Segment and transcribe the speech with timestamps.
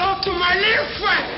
[0.00, 1.37] hello to my little friend.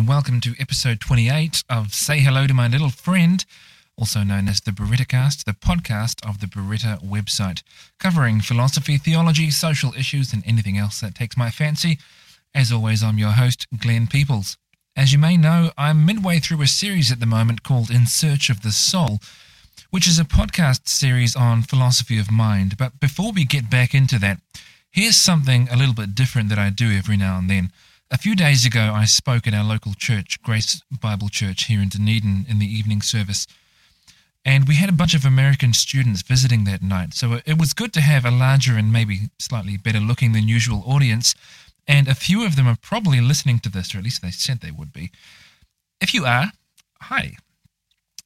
[0.00, 0.16] Everyone.
[0.16, 3.44] Welcome to episode 28 of Say Hello to My Little Friend,
[3.98, 7.62] also known as the Berettacast, the podcast of the Beretta website,
[7.98, 11.98] covering philosophy, theology, social issues, and anything else that takes my fancy.
[12.54, 14.56] As always, I'm your host, Glenn Peoples.
[14.96, 18.48] As you may know, I'm midway through a series at the moment called In Search
[18.48, 19.18] of the Soul,
[19.90, 22.78] which is a podcast series on philosophy of mind.
[22.78, 24.40] But before we get back into that,
[24.90, 27.70] here's something a little bit different that I do every now and then.
[28.12, 31.88] A few days ago, I spoke at our local church, Grace Bible Church, here in
[31.88, 33.46] Dunedin, in the evening service.
[34.44, 37.14] And we had a bunch of American students visiting that night.
[37.14, 40.82] So it was good to have a larger and maybe slightly better looking than usual
[40.86, 41.36] audience.
[41.86, 44.60] And a few of them are probably listening to this, or at least they said
[44.60, 45.12] they would be.
[46.00, 46.50] If you are,
[47.02, 47.36] hi.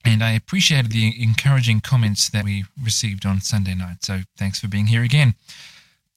[0.02, 4.02] And I appreciated the encouraging comments that we received on Sunday night.
[4.02, 5.34] So thanks for being here again.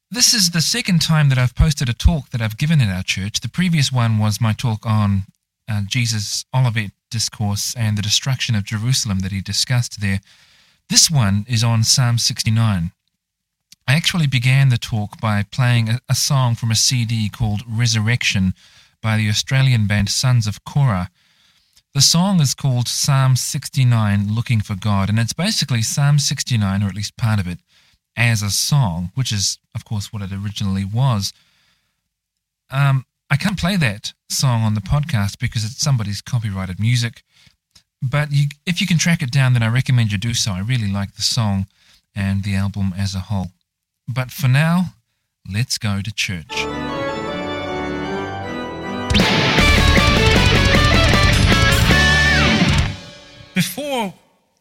[0.09, 3.03] This is the second time that I've posted a talk that I've given in our
[3.03, 3.41] church.
[3.41, 5.23] The previous one was my talk on
[5.69, 10.21] uh, Jesus' Olivet discourse and the destruction of Jerusalem that he discussed there.
[10.89, 12.91] This one is on Psalm 69.
[13.85, 18.53] I actually began the talk by playing a, a song from a CD called Resurrection
[19.01, 21.09] by the Australian band Sons of Korah.
[21.93, 26.87] The song is called Psalm 69 Looking for God, and it's basically Psalm 69, or
[26.87, 27.59] at least part of it,
[28.17, 31.31] as a song, which is, of course, what it originally was.
[32.71, 37.23] Um, I can't play that song on the podcast because it's somebody's copyrighted music.
[38.01, 40.51] But you, if you can track it down, then I recommend you do so.
[40.51, 41.67] I really like the song
[42.15, 43.51] and the album as a whole.
[44.07, 44.95] But for now,
[45.51, 46.65] let's go to church.
[53.53, 54.13] Before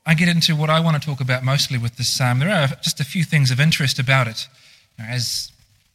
[0.09, 2.69] I get into what I want to talk about mostly with this psalm, there are
[2.81, 4.47] just a few things of interest about it.
[4.99, 5.51] As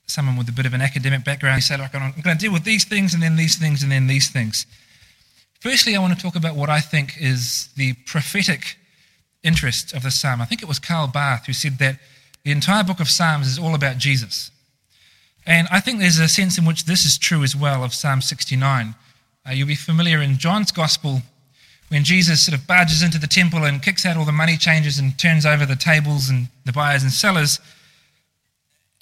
[0.06, 1.90] someone with a bit of an academic background, you I'm
[2.22, 4.66] going to deal with these things and then these things and then these things.
[5.62, 8.78] Firstly, I want to talk about what I think is the prophetic
[9.44, 10.42] interest of the psalm.
[10.42, 11.98] I think it was Karl Barth who said that
[12.44, 14.52] the entire book of Psalms is all about Jesus.
[15.46, 18.22] And I think there's a sense in which this is true as well of Psalm
[18.22, 18.96] 69.
[19.48, 21.22] Uh, you'll be familiar in John's Gospel
[21.92, 24.98] when Jesus sort of barges into the temple and kicks out all the money changers
[24.98, 27.60] and turns over the tables and the buyers and sellers.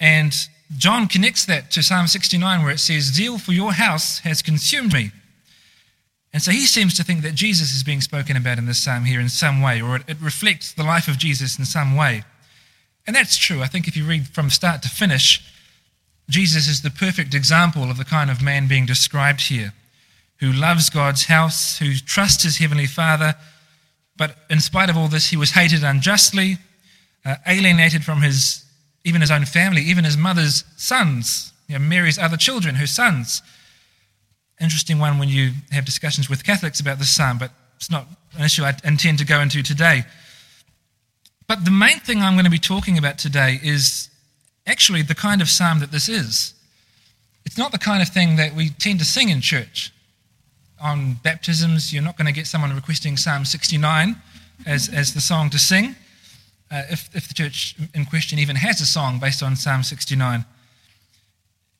[0.00, 0.34] And
[0.76, 4.92] John connects that to Psalm 69, where it says, Zeal for your house has consumed
[4.92, 5.12] me.
[6.32, 9.04] And so he seems to think that Jesus is being spoken about in this psalm
[9.04, 12.24] here in some way, or it, it reflects the life of Jesus in some way.
[13.06, 13.62] And that's true.
[13.62, 15.40] I think if you read from start to finish,
[16.28, 19.74] Jesus is the perfect example of the kind of man being described here
[20.40, 23.34] who loves God's house, who trusts his heavenly Father.
[24.16, 26.58] But in spite of all this, he was hated unjustly,
[27.24, 28.64] uh, alienated from his
[29.04, 33.42] even his own family, even his mother's sons, you know, Mary's other children, her sons.
[34.60, 38.44] Interesting one when you have discussions with Catholics about this psalm, but it's not an
[38.44, 40.04] issue I intend to go into today.
[41.46, 44.10] But the main thing I'm going to be talking about today is
[44.66, 46.54] actually the kind of psalm that this is.
[47.46, 49.92] It's not the kind of thing that we tend to sing in church.
[50.80, 54.16] On baptisms, you're not going to get someone requesting Psalm 69
[54.66, 55.94] as, as the song to sing,
[56.70, 60.44] uh, if, if the church in question even has a song based on Psalm 69.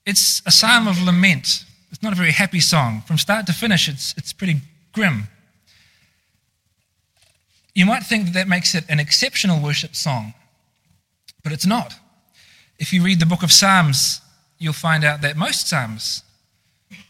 [0.07, 1.65] It's a psalm of lament.
[1.91, 3.03] It's not a very happy song.
[3.07, 4.61] From start to finish, it's, it's pretty
[4.93, 5.29] grim.
[7.75, 10.35] You might think that that makes it an exceptional worship song,
[11.43, 11.95] but it's not.
[12.79, 14.21] If you read the book of Psalms,
[14.59, 16.23] you'll find out that most Psalms,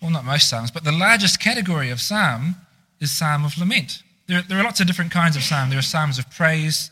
[0.00, 2.56] well, not most Psalms, but the largest category of Psalm
[3.00, 4.02] is Psalm of Lament.
[4.26, 5.70] There, there are lots of different kinds of Psalm.
[5.70, 6.90] There are Psalms of praise,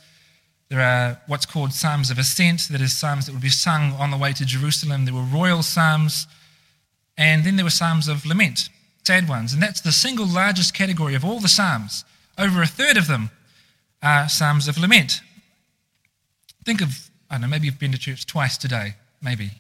[0.69, 4.11] there are what's called Psalms of Ascent, that is, Psalms that would be sung on
[4.11, 5.07] the way to Jerusalem.
[5.07, 6.27] There were royal Psalms,
[7.17, 8.69] and then there were Psalms of Lament,
[9.05, 9.55] sad ones.
[9.55, 12.05] And that's the single largest category of all the Psalms.
[12.37, 13.31] Over a third of them
[14.03, 15.21] are Psalms of Lament.
[16.65, 19.51] Think of, I don't know, maybe you've been to church twice today, maybe.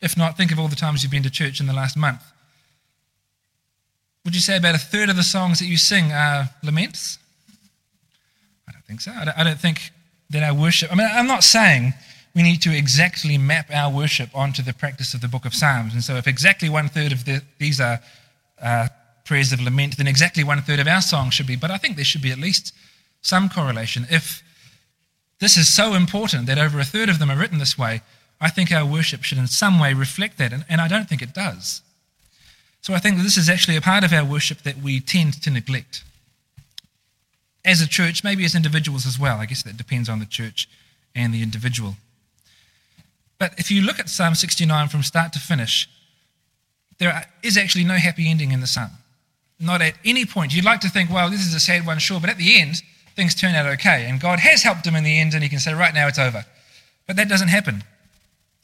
[0.00, 2.22] If not, think of all the times you've been to church in the last month.
[4.26, 7.18] Would you say about a third of the songs that you sing are laments?
[8.68, 9.12] I don't think so.
[9.12, 9.92] I don't, think
[10.30, 11.94] that our worship, I mean, I'm not saying
[12.34, 15.94] we need to exactly map our worship onto the practice of the book of Psalms.
[15.94, 18.00] And so if exactly one third of the, these are
[18.60, 18.88] uh,
[19.24, 21.54] prayers of lament, then exactly one third of our songs should be.
[21.54, 22.74] But I think there should be at least
[23.22, 24.08] some correlation.
[24.10, 24.42] If
[25.38, 28.02] this is so important that over a third of them are written this way,
[28.40, 31.22] I think our worship should in some way reflect that, and, and I don't think
[31.22, 31.80] it does.
[32.86, 35.50] So I think this is actually a part of our worship that we tend to
[35.50, 36.04] neglect.
[37.64, 39.38] As a church, maybe as individuals as well.
[39.38, 40.68] I guess that depends on the church
[41.12, 41.96] and the individual.
[43.40, 45.88] But if you look at Psalm 69 from start to finish,
[46.98, 48.92] there is actually no happy ending in the psalm.
[49.58, 50.54] Not at any point.
[50.54, 52.82] You'd like to think, well, this is a sad one, sure, but at the end,
[53.16, 54.06] things turn out okay.
[54.08, 56.20] And God has helped him in the end, and he can say, right now it's
[56.20, 56.44] over.
[57.08, 57.82] But that doesn't happen.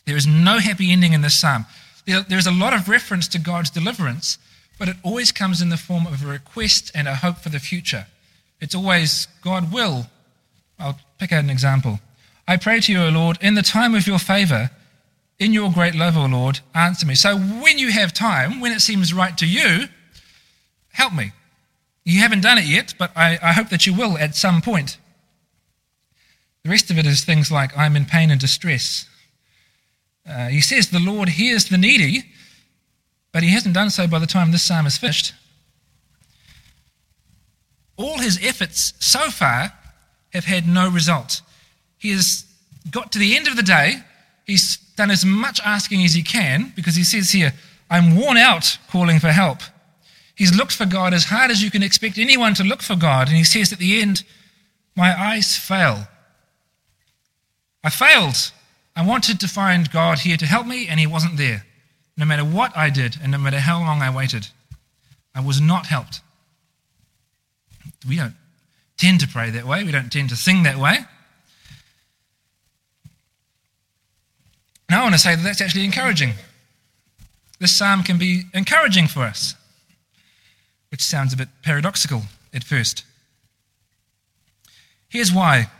[0.06, 1.66] There is no happy ending in this psalm.
[2.06, 4.38] There's a lot of reference to God's deliverance,
[4.78, 7.60] but it always comes in the form of a request and a hope for the
[7.60, 8.06] future.
[8.60, 10.06] It's always, God will.
[10.78, 12.00] I'll pick out an example.
[12.46, 14.70] I pray to you, O Lord, in the time of your favor,
[15.38, 17.14] in your great love, O Lord, answer me.
[17.14, 19.88] So when you have time, when it seems right to you,
[20.92, 21.32] help me.
[22.04, 24.98] You haven't done it yet, but I, I hope that you will at some point.
[26.64, 29.08] The rest of it is things like, I'm in pain and distress.
[30.28, 32.24] Uh, he says the Lord hears the needy,
[33.32, 35.34] but he hasn't done so by the time this psalm is finished.
[37.96, 39.72] All his efforts so far
[40.32, 41.42] have had no result.
[41.98, 42.44] He has
[42.90, 43.96] got to the end of the day.
[44.46, 47.52] He's done as much asking as he can because he says here,
[47.90, 49.58] I'm worn out calling for help.
[50.34, 53.28] He's looked for God as hard as you can expect anyone to look for God.
[53.28, 54.24] And he says at the end,
[54.96, 56.08] My eyes fail.
[57.84, 58.52] I failed.
[58.94, 61.64] I wanted to find God here to help me, and He wasn't there.
[62.16, 64.48] No matter what I did, and no matter how long I waited,
[65.34, 66.20] I was not helped.
[68.06, 68.34] We don't
[68.98, 70.98] tend to pray that way, we don't tend to sing that way.
[74.90, 76.34] Now, I want to say that that's actually encouraging.
[77.58, 79.54] This psalm can be encouraging for us,
[80.90, 83.04] which sounds a bit paradoxical at first.
[85.08, 85.70] Here's why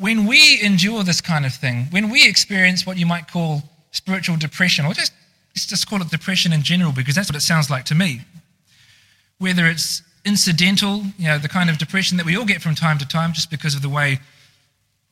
[0.00, 3.62] when we endure this kind of thing, when we experience what you might call
[3.92, 5.12] spiritual depression, or just
[5.50, 8.22] let's just call it depression in general, because that's what it sounds like to me.
[9.38, 12.96] Whether it's incidental, you know, the kind of depression that we all get from time
[12.98, 14.20] to time just because of the way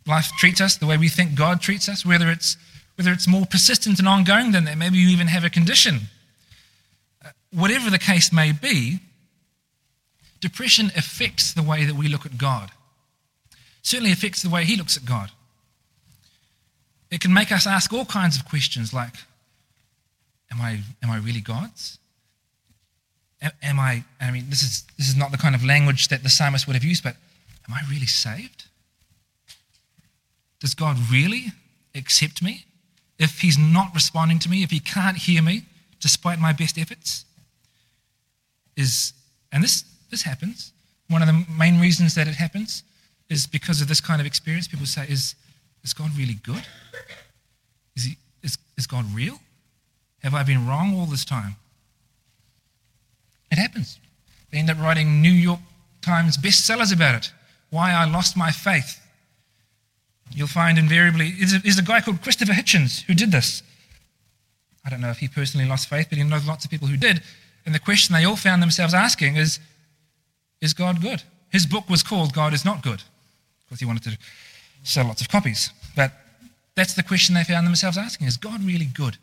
[0.06, 2.56] life treats us, the way we think God treats us, whether it's
[2.96, 6.00] whether it's more persistent and ongoing than that, maybe you even have a condition.
[7.24, 8.98] Uh, whatever the case may be,
[10.40, 12.72] depression affects the way that we look at God
[13.88, 15.30] certainly affects the way he looks at God.
[17.10, 19.14] It can make us ask all kinds of questions like,
[20.50, 21.98] Am I, am I really God's?
[23.62, 26.30] Am I, I mean, this is, this is not the kind of language that the
[26.30, 27.16] psalmist would have used, but
[27.68, 28.64] am I really saved?
[30.58, 31.52] Does God really
[31.94, 32.64] accept me
[33.18, 35.64] if he's not responding to me, if he can't hear me
[36.00, 37.26] despite my best efforts?
[38.74, 39.12] Is,
[39.52, 40.72] and this, this happens.
[41.08, 42.82] One of the main reasons that it happens
[43.30, 44.68] is because of this kind of experience.
[44.68, 45.34] People say, Is,
[45.84, 46.62] is God really good?
[47.96, 49.38] Is, he, is, is God real?
[50.22, 51.56] Have I been wrong all this time?
[53.50, 53.98] It happens.
[54.50, 55.60] They end up writing New York
[56.00, 57.32] Times bestsellers about it.
[57.70, 59.00] Why I lost my faith.
[60.30, 63.62] You'll find invariably, there's a guy called Christopher Hitchens who did this.
[64.84, 66.96] I don't know if he personally lost faith, but he knows lots of people who
[66.96, 67.22] did.
[67.66, 69.58] And the question they all found themselves asking is
[70.60, 71.22] Is God good?
[71.50, 73.02] His book was called God is Not Good
[73.68, 74.18] because he wanted to
[74.82, 75.70] sell lots of copies.
[75.94, 76.12] But
[76.74, 79.16] that's the question they found themselves asking is God really good?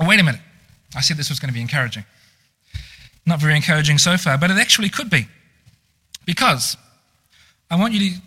[0.00, 0.40] Oh, wait a minute.
[0.96, 2.04] I said this was going to be encouraging.
[3.26, 5.26] Not very encouraging so far, but it actually could be.
[6.24, 6.76] Because
[7.70, 8.20] I want you to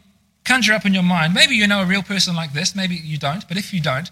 [0.43, 3.17] conjure up in your mind, maybe you know a real person like this, maybe you
[3.17, 4.09] don't, but if you don't,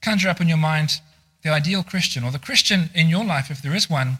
[0.00, 1.00] conjure up in your mind
[1.42, 4.18] the ideal Christian or the Christian in your life, if there is one,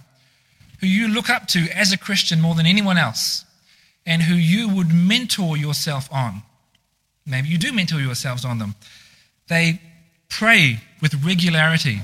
[0.81, 3.45] who you look up to as a Christian more than anyone else
[4.07, 6.43] and who you would mentor yourself on.
[7.27, 8.75] Maybe you do mentor yourselves on them.
[9.49, 9.81] They
[10.29, 12.01] pray with regularity.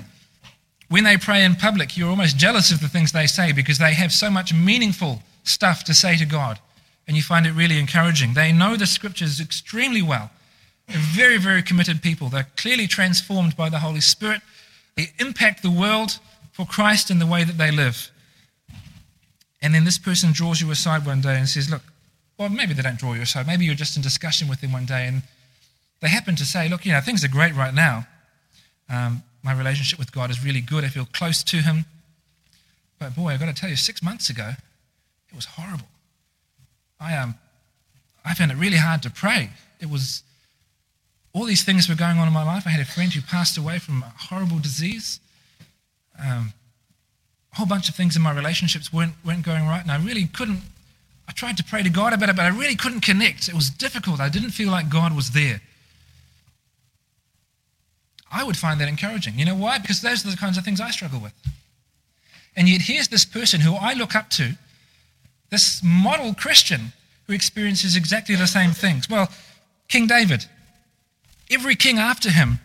[0.89, 3.95] When they pray in public, you're almost jealous of the things they say because they
[3.95, 6.59] have so much meaningful stuff to say to God,
[7.07, 8.35] and you find it really encouraging.
[8.35, 10.31] They know the scriptures extremely well.
[10.87, 12.29] They're very, very committed people.
[12.29, 14.41] They're clearly transformed by the Holy Spirit.
[14.95, 16.19] They impact the world
[16.53, 18.11] for Christ in the way that they live.
[19.61, 21.83] And then this person draws you aside one day and says, Look,
[22.39, 23.47] well, maybe they don't draw you aside.
[23.47, 25.23] Maybe you're just in discussion with them one day and
[26.01, 28.07] they happen to say, Look, you know, things are great right now.
[28.89, 30.85] Um, my relationship with God is really good.
[30.85, 31.85] I feel close to Him.
[32.99, 34.53] But boy, I've got to tell you, six months ago,
[35.29, 35.89] it was horrible.
[37.01, 37.35] I, um,
[38.25, 39.51] I found it really hard to pray.
[39.81, 40.23] It was
[41.33, 42.65] all these things were going on in my life.
[42.67, 45.21] I had a friend who passed away from a horrible disease.
[46.21, 46.53] Um,
[47.59, 50.61] whole bunch of things in my relationships weren't, weren't going right, and I really couldn't.
[51.29, 53.49] I tried to pray to God about it, but I really couldn't connect.
[53.49, 54.19] It was difficult.
[54.19, 55.61] I didn't feel like God was there.
[58.33, 59.39] I would find that encouraging.
[59.39, 59.79] You know why?
[59.79, 61.35] Because those are the kinds of things I struggle with.
[62.57, 64.55] And yet, here's this person who I look up to,
[65.51, 66.93] this model Christian
[67.27, 69.09] who experiences exactly the same things.
[69.09, 69.31] Well,
[69.89, 70.47] King David,
[71.51, 72.59] every king after him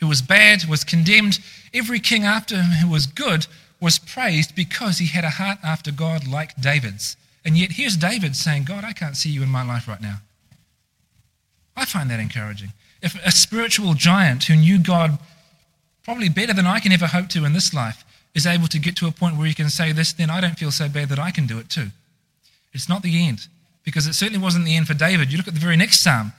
[0.00, 1.38] who was bad was condemned,
[1.72, 3.46] every king after him who was good
[3.80, 7.16] was praised because he had a heart after God like David's.
[7.46, 10.16] And yet, here's David saying, God, I can't see you in my life right now.
[11.76, 12.72] I find that encouraging.
[13.00, 15.20] If a spiritual giant who knew God
[16.02, 18.96] probably better than I can ever hope to in this life is able to get
[18.96, 21.20] to a point where he can say this, then I don't feel so bad that
[21.20, 21.88] I can do it too.
[22.72, 23.46] It's not the end,
[23.84, 25.30] because it certainly wasn't the end for David.
[25.30, 26.32] You look at the very next psalm.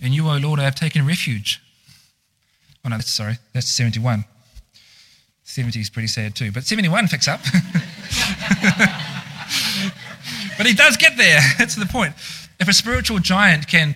[0.00, 1.60] In you, O Lord, I have taken refuge.
[2.84, 4.24] Oh, no, sorry, that's 71.
[5.42, 7.40] 70 is pretty sad too, but 71 picks up.
[10.56, 11.40] but he does get there.
[11.58, 12.14] That's the point.
[12.60, 13.94] If a spiritual giant can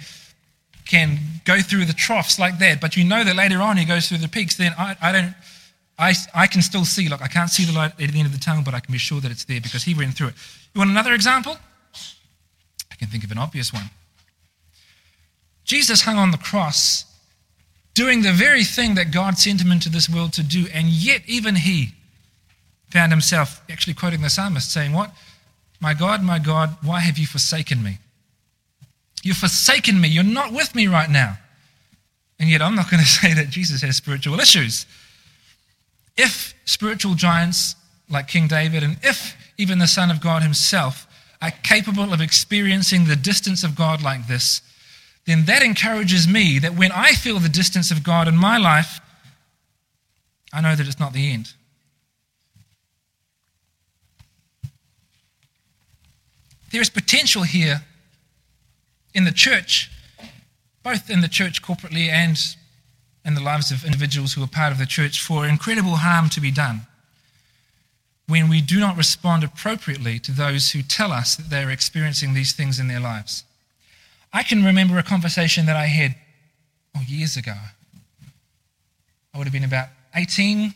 [0.87, 4.09] can go through the troughs like that, but you know that later on he goes
[4.09, 5.35] through the peaks, then I, I don't
[5.99, 8.33] I, I can still see, like I can't see the light at the end of
[8.33, 10.35] the tunnel, but I can be sure that it's there because he went through it.
[10.75, 11.57] You want another example?
[12.91, 13.91] I can think of an obvious one.
[15.65, 17.05] Jesus hung on the cross
[17.95, 21.23] doing the very thing that God sent him into this world to do, and yet
[21.27, 21.93] even he
[22.93, 25.13] found himself actually quoting the psalmist saying, What?
[25.81, 27.99] My God, my God, why have you forsaken me?
[29.25, 30.09] You've forsaken me.
[30.09, 31.39] You're not with me right now.
[32.39, 34.87] And yet, I'm not going to say that Jesus has spiritual issues.
[36.17, 37.75] If spiritual giants
[38.11, 41.07] like King David, and if even the Son of God himself
[41.41, 44.61] are capable of experiencing the distance of God like this,
[45.25, 49.01] then that encourages me that when I feel the distance of God in my life,
[50.53, 51.55] I know that it's not the end.
[56.73, 57.83] There is potential here
[59.15, 59.91] in the church,
[60.83, 62.39] both in the church corporately and
[63.27, 66.41] in the lives of individuals who are part of the church, for incredible harm to
[66.41, 66.87] be done
[68.27, 72.33] when we do not respond appropriately to those who tell us that they are experiencing
[72.33, 73.45] these things in their lives.
[74.33, 76.15] I can remember a conversation that I had
[76.97, 77.55] oh, years ago.
[79.35, 80.75] I would have been about 18.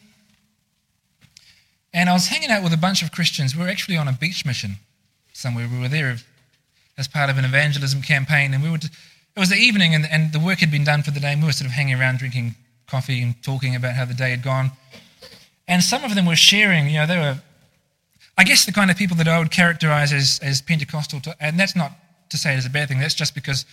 [1.95, 3.57] And I was hanging out with a bunch of Christians.
[3.57, 4.77] We were actually on a beach mission
[5.37, 5.69] somewhere.
[5.71, 6.17] We were there
[6.99, 8.55] as part of an evangelism campaign.
[8.55, 11.11] And we were, it was the evening, and, and the work had been done for
[11.11, 11.33] the day.
[11.33, 12.55] And we were sort of hanging around drinking
[12.87, 14.73] coffee and talking about how the day had gone.
[15.69, 17.39] And some of them were sharing, you know, they were,
[18.39, 21.21] I guess, the kind of people that I would characterize as, as Pentecostal.
[21.41, 21.93] And that's not
[22.31, 23.01] to say it is a bad thing.
[23.01, 23.67] That's just because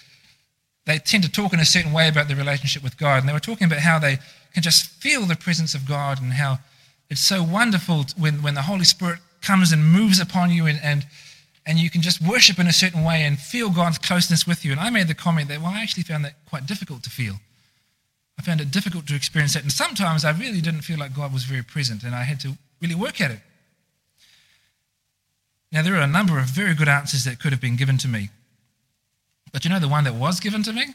[0.85, 3.19] they tend to talk in a certain way about their relationship with God.
[3.19, 4.17] And they were talking about how they
[4.53, 6.59] can just feel the presence of God and how
[7.09, 11.05] it's so wonderful when, when the Holy Spirit comes and moves upon you and, and,
[11.65, 14.71] and you can just worship in a certain way and feel God's closeness with you.
[14.71, 17.35] And I made the comment that, well, I actually found that quite difficult to feel.
[18.37, 19.63] I found it difficult to experience that.
[19.63, 22.53] And sometimes I really didn't feel like God was very present and I had to
[22.81, 23.39] really work at it.
[25.71, 28.07] Now, there are a number of very good answers that could have been given to
[28.07, 28.29] me.
[29.51, 30.85] But you know the one that was given to me?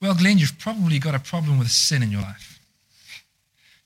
[0.00, 2.58] Well, Glenn, you've probably got a problem with sin in your life.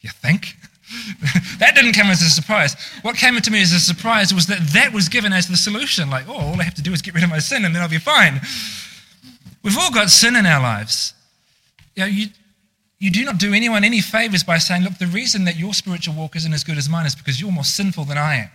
[0.00, 0.56] You think?
[1.58, 2.76] that didn't come as a surprise.
[3.02, 6.10] What came to me as a surprise was that that was given as the solution.
[6.10, 7.82] Like, oh, all I have to do is get rid of my sin and then
[7.82, 8.40] I'll be fine.
[9.62, 11.12] We've all got sin in our lives.
[11.96, 12.26] You, know, you,
[12.98, 16.14] you do not do anyone any favors by saying, look, the reason that your spiritual
[16.14, 18.50] walk isn't as good as mine is because you're more sinful than I am.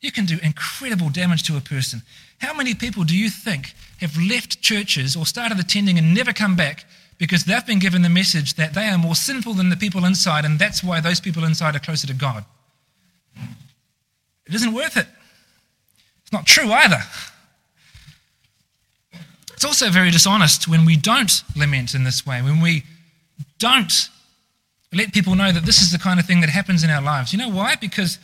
[0.00, 2.02] You can do incredible damage to a person.
[2.38, 6.54] How many people do you think have left churches or started attending and never come
[6.54, 6.84] back
[7.18, 10.44] because they've been given the message that they are more sinful than the people inside,
[10.44, 12.44] and that's why those people inside are closer to God?
[14.46, 15.06] It isn't worth it.
[16.22, 16.98] It's not true either.
[19.52, 22.84] It's also very dishonest when we don't lament in this way, when we
[23.58, 24.08] don't
[24.92, 27.32] let people know that this is the kind of thing that happens in our lives.
[27.32, 27.76] You know why?
[27.76, 28.18] Because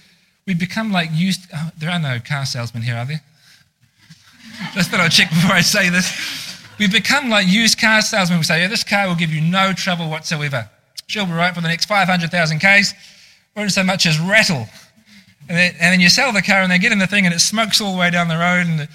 [0.47, 1.41] we become like used.
[1.55, 3.23] Oh, there are no car salesmen here, are there?
[4.75, 6.50] Just thought I'd check before I say this.
[6.81, 8.39] We become like used car salesmen.
[8.39, 10.71] We say, yeah, this car will give you no trouble whatsoever.
[11.09, 12.95] She'll be right for the next 500,000 Ks.
[13.55, 14.67] Won't so much as rattle.
[15.47, 17.35] And then, and then, you sell the car and they get in the thing and
[17.35, 18.67] it smokes all the way down the road.
[18.67, 18.89] And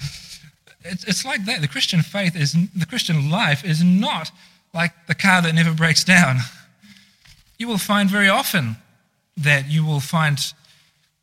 [0.82, 1.60] it's, it's like that.
[1.60, 4.32] The Christian faith is, the Christian life is not
[4.74, 6.38] like the car that never breaks down.
[7.56, 8.78] You will find very often
[9.36, 10.40] that you will find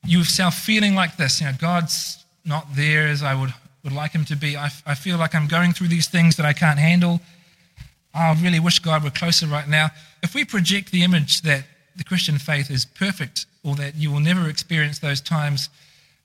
[0.06, 1.42] yourself feeling like this.
[1.42, 3.54] You know, God's not there as I would,
[3.84, 4.56] would like him to be.
[4.56, 7.20] I, I feel like I'm going through these things that I can't handle.
[8.14, 9.90] I really wish God were closer right now.
[10.22, 14.20] If we project the image that the Christian faith is perfect or that you will
[14.20, 15.70] never experience those times,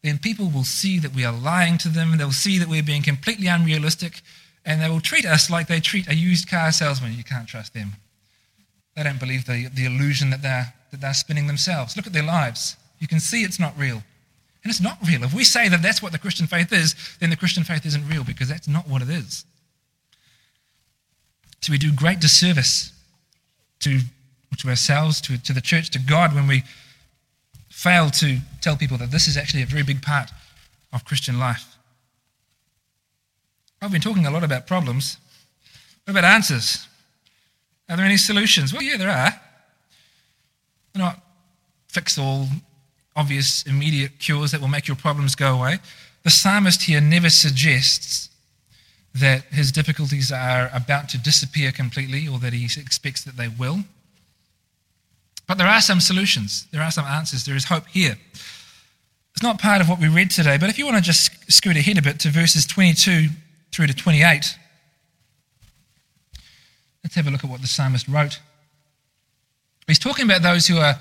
[0.02, 2.16] then people will see that we are lying to them.
[2.16, 4.22] They'll see that we're being completely unrealistic
[4.64, 7.14] and they will treat us like they treat a used car salesman.
[7.14, 7.92] You can't trust them.
[8.94, 11.96] They don't believe the, the illusion that they're, that they're spinning themselves.
[11.96, 12.76] Look at their lives.
[12.98, 14.02] You can see it's not real.
[14.68, 15.24] And it's not real.
[15.24, 18.06] If we say that that's what the Christian faith is, then the Christian faith isn't
[18.06, 19.46] real because that's not what it is.
[21.62, 22.92] So we do great disservice
[23.80, 24.00] to,
[24.58, 26.64] to ourselves, to, to the church, to God when we
[27.70, 30.30] fail to tell people that this is actually a very big part
[30.92, 31.78] of Christian life.
[33.80, 35.16] I've been talking a lot about problems.
[36.04, 36.86] What about answers?
[37.88, 38.74] Are there any solutions?
[38.74, 39.32] Well, yeah, there are.
[40.92, 41.22] They're not
[41.88, 42.48] fix all,
[43.18, 45.78] obvious, immediate cures that will make your problems go away.
[46.22, 48.30] The psalmist here never suggests
[49.14, 53.80] that his difficulties are about to disappear completely or that he expects that they will.
[55.48, 58.16] But there are some solutions, there are some answers, there is hope here.
[59.32, 61.76] It's not part of what we read today, but if you want to just scoot
[61.76, 63.28] ahead a bit to verses 22
[63.72, 64.56] through to 28,
[67.02, 68.40] let's have a look at what the psalmist wrote.
[69.86, 70.96] He's talking about those who are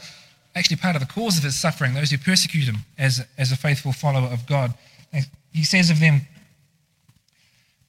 [0.58, 3.58] actually part of the cause of his suffering, those who persecute him as, as a
[3.58, 4.74] faithful follower of God.
[5.54, 6.22] He says of them,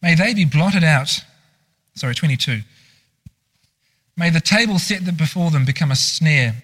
[0.00, 1.24] May they be blotted out.
[1.94, 2.60] Sorry, 22.
[4.16, 6.62] May the table set before them become a snare.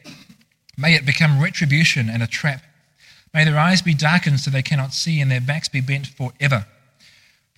[0.76, 2.62] May it become retribution and a trap.
[3.32, 6.66] May their eyes be darkened so they cannot see, and their backs be bent forever.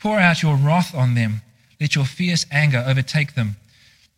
[0.00, 1.42] Pour out your wrath on them.
[1.80, 3.56] Let your fierce anger overtake them.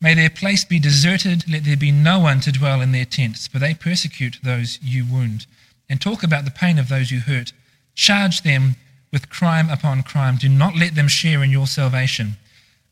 [0.00, 1.44] May their place be deserted.
[1.50, 5.04] Let there be no one to dwell in their tents, for they persecute those you
[5.04, 5.46] wound,
[5.88, 7.52] and talk about the pain of those you hurt.
[7.94, 8.76] Charge them
[9.12, 10.36] with crime upon crime.
[10.36, 12.36] Do not let them share in your salvation.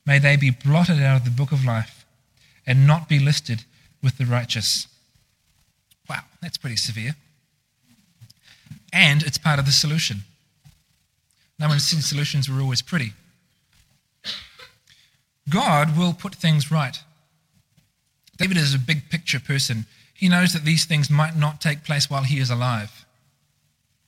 [0.04, 2.04] May they be blotted out of the book of life
[2.66, 3.64] and not be listed
[4.02, 4.88] with the righteous.
[6.08, 7.14] Wow, that's pretty severe.
[8.92, 10.22] And it's part of the solution.
[11.58, 13.12] No said solutions were always pretty.
[15.48, 16.98] God will put things right.
[18.36, 19.86] David is a big picture person.
[20.12, 23.06] He knows that these things might not take place while he is alive,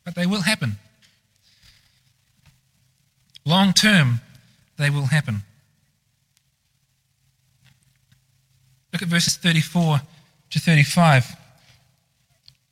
[0.04, 0.78] but they will happen.
[3.44, 4.20] Long term,
[4.76, 5.42] they will happen.
[8.92, 10.00] Look at verses 34
[10.50, 11.36] to 35.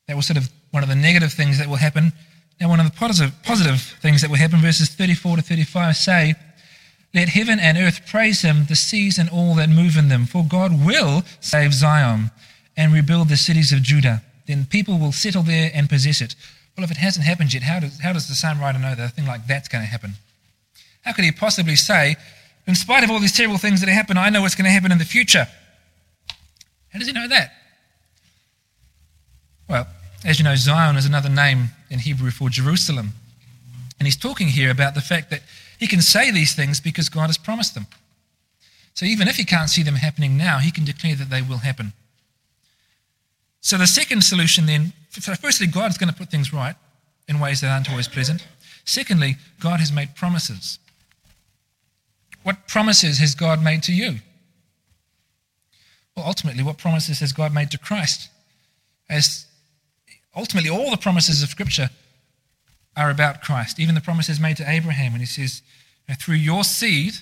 [0.08, 2.12] That was sort of one of the negative things that will happen.
[2.60, 6.34] Now, one of the positive, positive things that will happen, verses 34 to 35 say,
[7.14, 10.44] Let heaven and earth praise him, the seas and all that move in them, for
[10.44, 12.30] God will save Zion
[12.76, 14.22] and rebuild the cities of Judah.
[14.46, 16.34] Then people will settle there and possess it.
[16.76, 19.10] Well, if it hasn't happened yet, how does, how does the psalm writer know that
[19.10, 20.12] a thing like that's going to happen?
[21.02, 22.16] How could he possibly say,
[22.66, 24.92] in spite of all these terrible things that happen, I know what's going to happen
[24.92, 25.46] in the future?
[26.90, 27.52] How does he know that?
[29.68, 29.86] Well,
[30.24, 33.12] as you know, Zion is another name in Hebrew for Jerusalem.
[33.98, 35.42] And he's talking here about the fact that
[35.78, 37.86] he can say these things because God has promised them.
[38.94, 41.58] So even if he can't see them happening now, he can declare that they will
[41.58, 41.92] happen.
[43.60, 46.76] So the second solution then, firstly, God is going to put things right
[47.28, 48.46] in ways that aren't always pleasant.
[48.84, 50.78] Secondly, God has made promises.
[52.42, 54.20] What promises has God made to you?
[56.16, 58.30] Well, ultimately, what promises has God made to Christ?
[59.10, 59.46] As
[60.34, 61.90] ultimately, all the promises of Scripture
[62.96, 63.78] are about Christ.
[63.78, 65.62] Even the promises made to Abraham when he says,
[66.18, 67.14] Through your seed,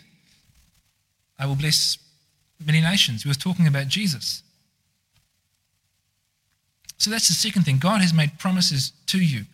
[1.39, 1.99] I will bless
[2.65, 3.23] many nations.
[3.23, 4.43] He was talking about Jesus.
[6.99, 7.79] So that's the second thing.
[7.79, 9.45] God has made promises to you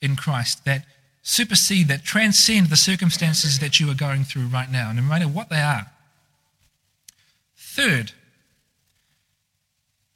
[0.00, 0.86] in Christ that
[1.22, 5.50] supersede, that transcend the circumstances that you are going through right now, no matter what
[5.50, 5.90] they are.
[7.56, 8.12] Third,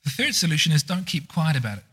[0.04, 1.84] the third solution is don't keep quiet about it.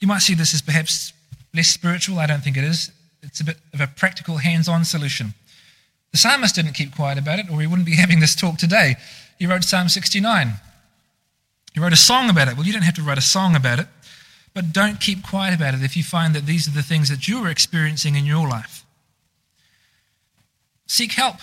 [0.00, 1.12] You might see this as perhaps
[1.58, 2.20] less spiritual.
[2.20, 2.92] I don't think it is.
[3.22, 5.34] It's a bit of a practical, hands on solution.
[6.12, 8.94] The psalmist didn't keep quiet about it, or he wouldn't be having this talk today.
[9.38, 10.52] He wrote Psalm 69.
[11.74, 12.56] He wrote a song about it.
[12.56, 13.86] Well, you don't have to write a song about it.
[14.54, 17.28] But don't keep quiet about it if you find that these are the things that
[17.28, 18.84] you're experiencing in your life.
[20.86, 21.36] Seek help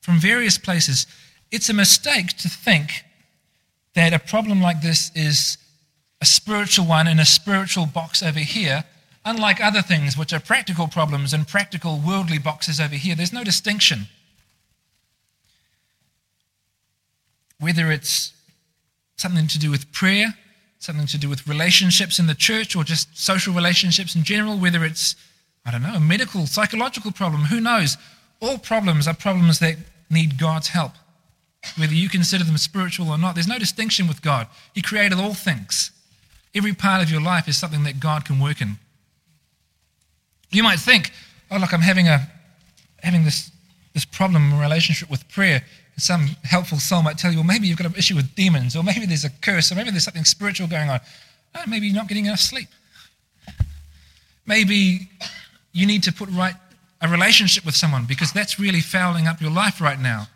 [0.00, 1.06] from various places.
[1.50, 3.04] It's a mistake to think
[3.94, 5.58] that a problem like this is
[6.20, 8.84] a spiritual one in a spiritual box over here,
[9.28, 13.14] unlike other things which are practical problems and practical worldly boxes over here.
[13.14, 14.08] There's no distinction.
[17.60, 18.32] Whether it's
[19.16, 20.34] something to do with prayer,
[20.78, 24.84] something to do with relationships in the church or just social relationships in general, whether
[24.84, 25.16] it's,
[25.66, 27.98] I don't know, a medical, psychological problem, who knows?
[28.40, 29.76] All problems are problems that
[30.08, 30.92] need God's help.
[31.76, 33.34] whether you consider them spiritual or not.
[33.34, 34.46] There's no distinction with God.
[34.74, 35.90] He created all things.
[36.54, 38.78] Every part of your life is something that God can work in.
[40.50, 41.12] You might think,
[41.50, 42.26] oh, look, I'm having, a,
[43.02, 43.50] having this,
[43.94, 45.62] this problem in relationship with prayer.
[45.96, 48.82] Some helpful soul might tell you, well, maybe you've got an issue with demons, or
[48.82, 51.00] maybe there's a curse, or maybe there's something spiritual going on.
[51.54, 52.68] Oh, maybe you're not getting enough sleep.
[54.46, 55.10] Maybe
[55.72, 56.54] you need to put right
[57.00, 60.26] a relationship with someone because that's really fouling up your life right now.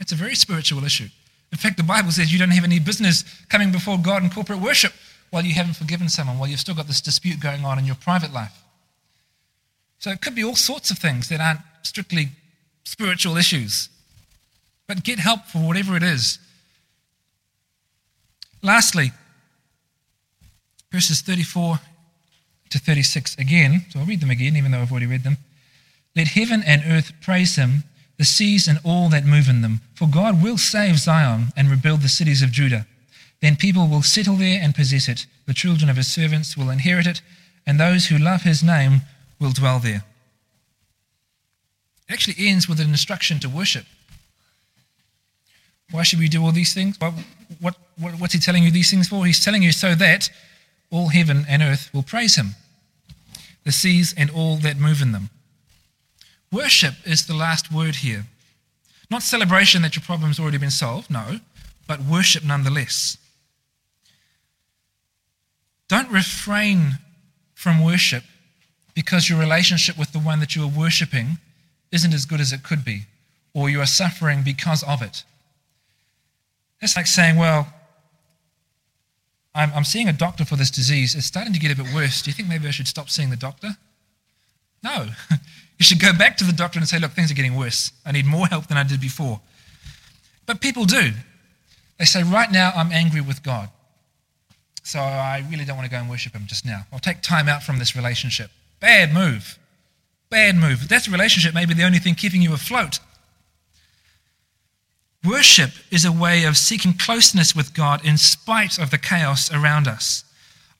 [0.00, 1.08] It's a very spiritual issue.
[1.50, 4.60] In fact, the Bible says you don't have any business coming before God in corporate
[4.60, 4.92] worship
[5.30, 7.94] while you haven't forgiven someone, while you've still got this dispute going on in your
[7.96, 8.61] private life.
[10.02, 12.30] So it could be all sorts of things that aren't strictly
[12.82, 13.88] spiritual issues.
[14.88, 16.40] But get help for whatever it is.
[18.62, 19.12] Lastly,
[20.90, 21.78] verses 34
[22.70, 23.86] to 36 again.
[23.90, 25.36] So I'll read them again, even though I've already read them.
[26.16, 27.84] Let heaven and earth praise him,
[28.18, 29.82] the seas and all that move in them.
[29.94, 32.88] For God will save Zion and rebuild the cities of Judah.
[33.40, 35.26] Then people will settle there and possess it.
[35.46, 37.22] The children of his servants will inherit it,
[37.64, 39.02] and those who love his name
[39.42, 40.04] will dwell there.
[42.08, 43.84] It actually ends with an instruction to worship.
[45.90, 46.98] Why should we do all these things?
[46.98, 47.12] What,
[47.60, 49.26] what, what, what's he telling you these things for?
[49.26, 50.30] He's telling you so that
[50.90, 52.54] all heaven and earth will praise him,
[53.64, 55.28] the seas and all that move in them.
[56.50, 58.26] Worship is the last word here.
[59.10, 61.40] Not celebration that your problem's already been solved, no,
[61.86, 63.18] but worship nonetheless.
[65.88, 66.98] Don't refrain
[67.54, 68.24] from worship
[68.94, 71.38] because your relationship with the one that you are worshipping
[71.90, 73.02] isn't as good as it could be,
[73.54, 75.24] or you are suffering because of it.
[76.80, 77.72] It's like saying, Well,
[79.54, 81.14] I'm, I'm seeing a doctor for this disease.
[81.14, 82.22] It's starting to get a bit worse.
[82.22, 83.76] Do you think maybe I should stop seeing the doctor?
[84.82, 85.06] No.
[85.30, 87.92] you should go back to the doctor and say, Look, things are getting worse.
[88.04, 89.40] I need more help than I did before.
[90.46, 91.12] But people do.
[91.98, 93.68] They say, Right now, I'm angry with God.
[94.82, 96.82] So I really don't want to go and worship Him just now.
[96.92, 98.50] I'll take time out from this relationship.
[98.82, 99.58] Bad move.
[100.28, 100.88] Bad move.
[100.88, 102.98] That relationship may be the only thing keeping you afloat.
[105.24, 109.86] Worship is a way of seeking closeness with God in spite of the chaos around
[109.86, 110.24] us.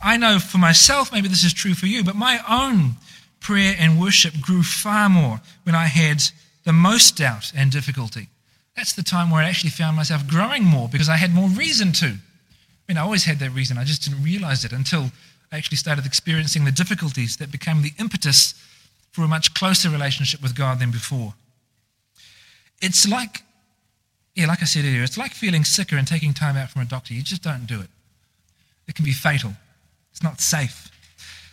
[0.01, 2.97] I know for myself, maybe this is true for you, but my own
[3.39, 6.25] prayer and worship grew far more when I had
[6.65, 8.29] the most doubt and difficulty.
[8.75, 11.93] That's the time where I actually found myself growing more because I had more reason
[11.93, 12.07] to.
[12.07, 15.13] I mean, I always had that reason, I just didn't realize it until
[15.53, 18.55] I actually started experiencing the difficulties that became the impetus
[19.13, 21.35] for a much closer relationship with God than before.
[22.81, 23.43] It's like,
[24.35, 26.87] yeah, like I said earlier, it's like feeling sicker and taking time out from a
[26.87, 27.13] doctor.
[27.13, 27.89] You just don't do it.
[28.89, 29.53] It can be fatal.
[30.11, 30.91] It's not safe.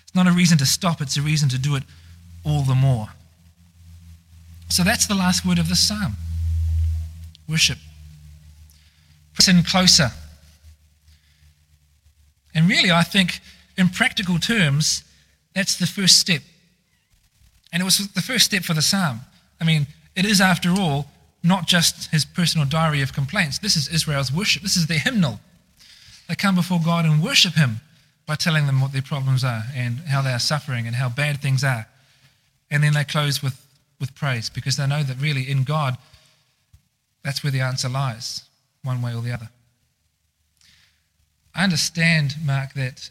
[0.04, 1.84] It's not a reason to stop, it's a reason to do it
[2.46, 3.10] all the more.
[4.70, 6.16] So that's the last word of the psalm
[7.48, 7.78] worship.
[9.34, 10.10] Press in closer.
[12.56, 13.42] And really, I think
[13.80, 15.06] in practical terms,
[15.56, 16.42] that's the first step.
[17.72, 19.22] And it was the first step for the psalm.
[19.62, 19.88] I mean,
[20.18, 21.08] it is, after all,
[21.44, 23.60] not just his personal diary of complaints.
[23.60, 24.64] This is Israel's worship.
[24.64, 25.40] This is their hymnal.
[26.28, 27.80] They come before God and worship him
[28.26, 31.42] by telling them what their problems are and how they are suffering and how bad
[31.42, 31.88] things are.
[32.70, 33.66] And then they close with,
[33.98, 35.98] with praise because they know that really in God,
[37.24, 38.44] that's where the answer lies,
[38.84, 39.50] one way or the other.
[41.56, 43.10] I understand, Mark, that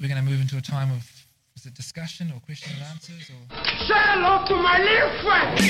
[0.00, 1.26] we're going to move into a time of
[1.56, 3.54] is it discussion or question and answers or
[3.86, 5.60] Say hello to my little friend.